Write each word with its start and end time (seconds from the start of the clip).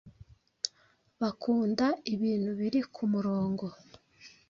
bakunda 1.21 1.85
ibintu 2.13 2.49
biri 2.59 2.79
ku 2.93 3.03
murongo. 3.13 3.65